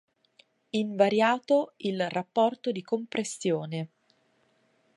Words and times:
Invariato 0.71 1.73
il 1.77 2.09
rapporto 2.09 2.71
di 2.71 2.81
compressione. 2.81 3.89